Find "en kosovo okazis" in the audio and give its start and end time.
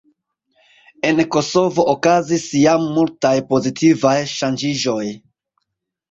1.09-2.45